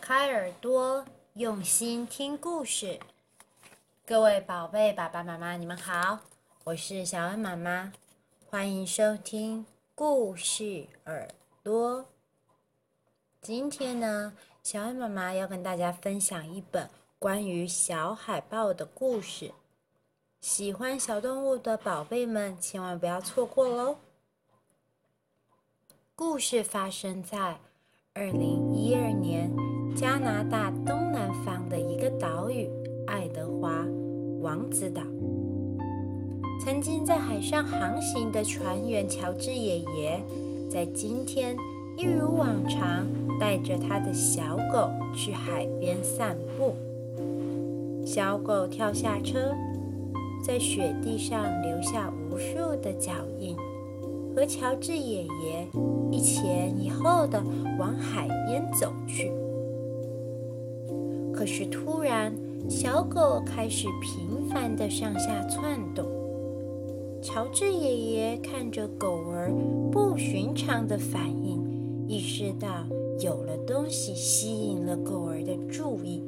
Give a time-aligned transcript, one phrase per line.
[0.00, 2.98] 开耳朵，用心听故事。
[4.06, 6.20] 各位宝贝爸爸妈妈，你们好，
[6.64, 7.92] 我是小恩妈妈，
[8.48, 11.28] 欢迎收听故事耳
[11.62, 12.06] 朵。
[13.42, 19.52] 今天呢，小恩妈妈要跟大家分享一本关于小海豹的故事。
[20.40, 23.98] 喜欢小动物的宝贝们，千万不要错过喽！
[26.16, 27.60] 故事发生在
[28.20, 29.50] 二零一二年，
[29.96, 32.68] 加拿大东南方的一个岛屿——
[33.08, 33.82] 爱德华
[34.42, 35.00] 王子岛。
[36.62, 40.20] 曾经在海上航行的船员乔治爷爷，
[40.68, 41.56] 在今天
[41.96, 43.06] 一如往常，
[43.40, 46.74] 带着他的小狗去海边散步。
[48.04, 49.54] 小狗跳下车，
[50.44, 53.56] 在雪地上留下无数的脚印。
[54.32, 55.66] 和乔治爷爷
[56.12, 56.59] 一前一
[57.02, 57.42] 后的
[57.78, 59.32] 往海边走去，
[61.32, 62.32] 可是突然，
[62.68, 66.04] 小狗开始频繁的上下窜动。
[67.22, 69.52] 乔治爷爷看着狗儿
[69.90, 72.86] 不寻常的反应，意识到
[73.20, 76.22] 有了东西吸引了狗儿的注意。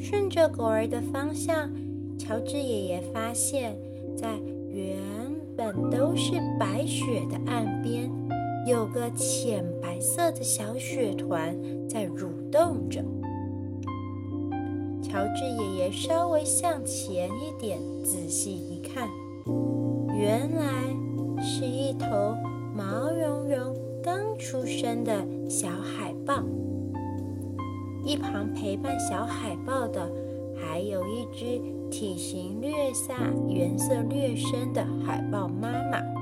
[0.00, 1.70] 顺着狗儿的方向，
[2.18, 3.76] 乔治爷爷发现，
[4.16, 4.96] 在原
[5.56, 8.10] 本都是白雪的岸边，
[8.68, 13.02] 有个浅白色的小雪团在蠕动着。
[15.00, 19.08] 乔治爷爷稍微向前一点，仔细一看，
[20.14, 22.36] 原来是一头
[22.76, 26.42] 毛茸茸、刚出生的小海豹。
[28.04, 30.12] 一旁陪伴小海豹的，
[30.54, 31.58] 还有一只
[31.90, 32.70] 体型略
[33.08, 36.17] 大、颜色略深的海豹妈妈。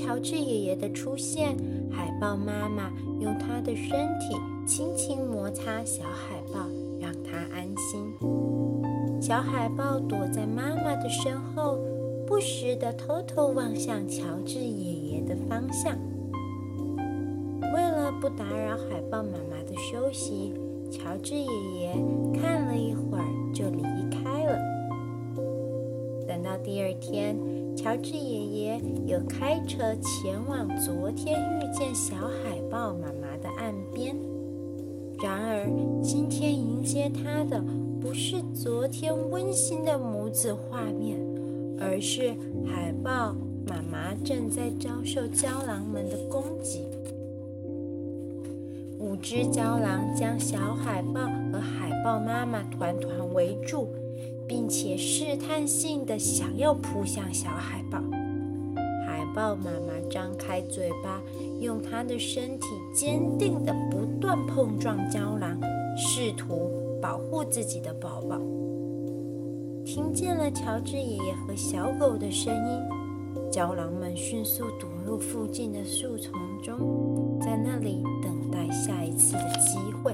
[0.00, 1.54] 乔治爷爷的出现，
[1.90, 2.90] 海豹妈妈
[3.20, 4.34] 用她的身体
[4.66, 6.66] 轻轻摩擦小海豹，
[6.98, 9.20] 让它安心。
[9.20, 11.78] 小海豹躲在妈妈的身后，
[12.26, 15.94] 不时地偷偷望向乔治爷爷的方向。
[17.74, 20.54] 为了不打扰海豹妈妈的休息，
[20.90, 21.92] 乔治爷爷
[22.40, 24.58] 看了一会儿就离开了。
[26.26, 27.36] 等到第二天，
[27.82, 34.14] 乔治爷爷又开车前往昨天遇见小海豹妈妈的岸边。
[35.22, 35.66] 然而，
[36.02, 37.64] 今天迎接他的
[37.98, 41.18] 不是昨天温馨的母子画面，
[41.80, 42.34] 而是
[42.66, 43.34] 海豹
[43.66, 46.84] 妈妈正在遭受郊狼们的攻击。
[48.98, 53.88] 五只郊狼将小海豹和海豹妈妈团团围住，
[54.50, 58.00] 并且试探性的想要扑向小海豹。
[59.06, 61.22] 海豹妈妈张开嘴巴，
[61.60, 65.56] 用它的身体坚定的不断碰撞胶囊，
[65.96, 66.68] 试图
[67.00, 68.40] 保护自己的宝宝。
[69.84, 78.40] 听见了乔治爷爷和小狗的声音，胶囊们迅速躲入附近的树丛中，在那里等。
[78.50, 80.12] 待下一次的机会。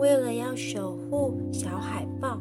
[0.00, 2.38] 为了要守护小海豹，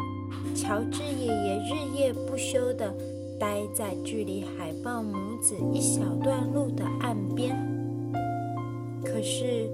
[0.56, 2.96] 乔治爷爷日夜不休地
[3.38, 7.54] 待在距离海豹母子一小段路的岸边。
[9.04, 9.70] 可是，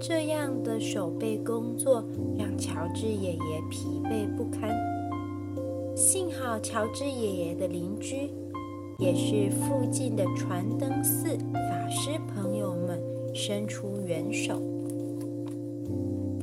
[0.00, 2.02] 这样的守备工作
[2.38, 4.74] 让乔治爷爷疲惫不堪。
[5.94, 8.30] 幸好，乔治爷爷的邻居，
[8.98, 12.98] 也是附近的传灯寺法师朋友们。
[13.34, 14.60] 伸出援手，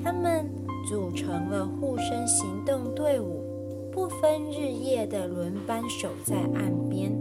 [0.02, 0.47] 他们
[0.88, 3.44] 组成了护身行动队伍，
[3.91, 7.12] 不分日夜地轮班守在岸边。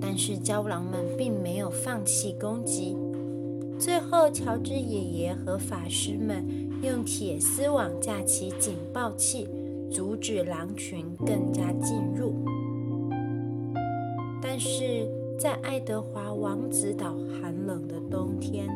[0.00, 2.96] 但是郊狼们并没有放弃攻击。
[3.78, 6.46] 最后，乔治爷爷和法师们
[6.82, 9.48] 用铁丝网架起警报器，
[9.90, 12.34] 阻止狼群更加进入。
[14.40, 18.66] 但是，在爱德华王子岛寒冷的冬天，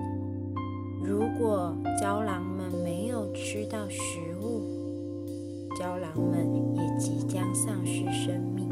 [1.02, 2.99] 如果郊狼们没
[3.32, 4.62] 吃到食物，
[5.78, 8.68] 郊狼们也即将丧失生命。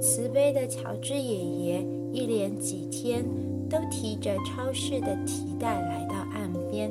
[0.00, 3.24] 慈悲的乔治爷爷一连几天
[3.68, 6.90] 都提着超市的提袋来到岸边，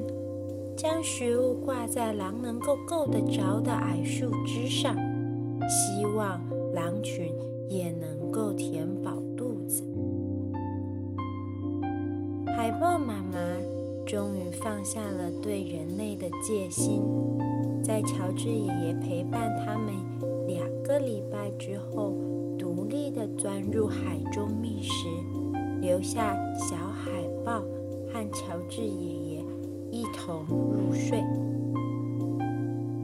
[0.75, 4.95] 将食物挂在狼能够够得着的矮树枝上，
[5.67, 6.41] 希望
[6.73, 7.31] 狼群
[7.67, 9.83] 也能够填饱肚子。
[12.55, 13.39] 海豹妈妈
[14.09, 17.03] 终于放下了对人类的戒心，
[17.83, 19.93] 在乔治爷爷陪伴他们
[20.47, 22.15] 两个礼拜之后，
[22.57, 25.07] 独立地钻入海中觅食，
[25.79, 27.63] 留下小海豹
[28.11, 29.45] 和乔治爷爷
[29.91, 31.23] 一同入睡。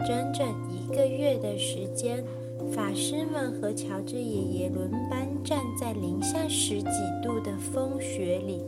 [0.08, 2.24] 整整一个月的时间，
[2.72, 6.90] 法师们和乔治爷爷轮班站在零下十几
[7.24, 8.64] 度的风雪里，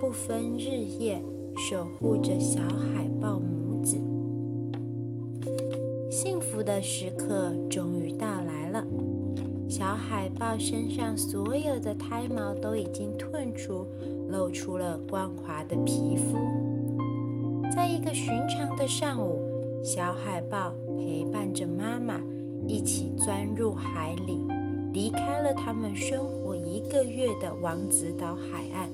[0.00, 0.68] 不分日
[1.00, 1.20] 夜，
[1.60, 3.98] 守护着小海豹母子。
[6.10, 8.82] 幸福的时刻终于到来了。
[9.68, 13.86] 小海豹身上所有的胎毛都已经褪除，
[14.30, 16.38] 露出了光滑的皮肤。
[17.70, 19.38] 在一个寻常的上午，
[19.84, 22.18] 小海豹陪伴着妈妈
[22.66, 24.38] 一起钻入海里，
[24.94, 28.88] 离开了他们生活一个月的王子岛海岸。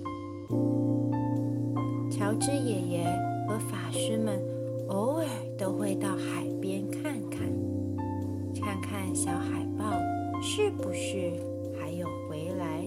[2.17, 3.05] 乔治爷爷
[3.47, 4.41] 和法师们
[4.89, 5.27] 偶尔
[5.59, 7.41] 都会到海边看看，
[8.59, 9.85] 看看小海豹。
[10.41, 11.31] 是不是
[11.79, 12.83] 还有回来？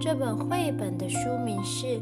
[0.00, 1.86] 这本绘本的书名是《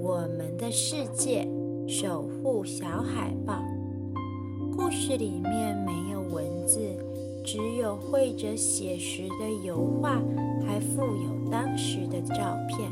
[0.00, 1.44] 我们的世界：
[1.88, 3.54] 守护小海豹》。
[4.76, 6.78] 故事里面没有文字，
[7.44, 10.22] 只有绘着写实的油画，
[10.64, 12.88] 还附有当时的照片。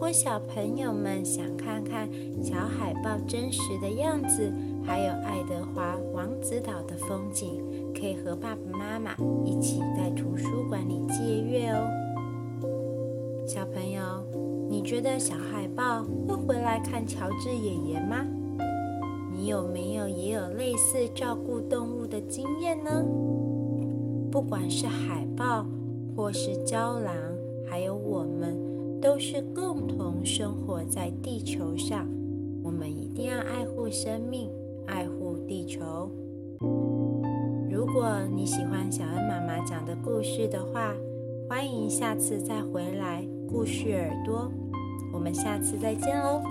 [0.00, 2.08] 如果小朋友们想看看
[2.42, 4.50] 小海豹真实的样子，
[4.82, 7.62] 还有爱德华王子岛的风景，
[7.94, 9.14] 可以和爸爸妈妈
[9.44, 11.86] 一起在图书馆里借阅哦。
[13.46, 14.00] 小朋友，
[14.70, 18.24] 你觉得小海豹会回来看乔治爷爷吗？
[19.30, 23.04] 你有没有也有类似照顾动物的经验呢？
[24.30, 25.66] 不管是海豹，
[26.16, 27.14] 或是郊狼，
[27.68, 28.56] 还有我们，
[29.00, 32.06] 都是共同生活在地球上。
[32.62, 34.50] 我们一定要爱护生命。
[34.86, 36.10] 爱护地球。
[37.70, 40.92] 如果你喜欢小恩妈妈讲的故事的话，
[41.48, 44.50] 欢迎下次再回来故事耳朵。
[45.12, 46.42] 我们下次再见喽。